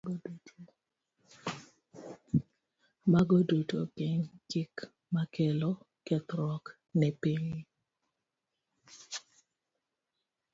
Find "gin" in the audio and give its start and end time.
3.97-4.19